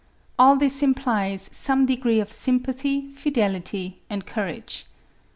[0.39, 4.87] All this implies some degree of sympathy, fidelity, and courage.